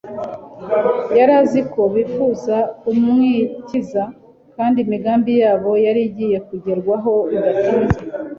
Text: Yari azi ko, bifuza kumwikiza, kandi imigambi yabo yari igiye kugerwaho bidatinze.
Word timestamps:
Yari 1.17 1.33
azi 1.41 1.61
ko, 1.73 1.81
bifuza 1.95 2.57
kumwikiza, 2.79 4.03
kandi 4.55 4.77
imigambi 4.85 5.31
yabo 5.41 5.71
yari 5.85 6.01
igiye 6.09 6.37
kugerwaho 6.47 7.11
bidatinze. 7.31 7.99